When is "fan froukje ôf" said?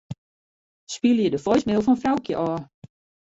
1.83-2.61